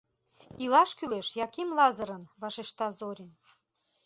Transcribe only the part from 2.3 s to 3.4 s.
вашешта Зорин.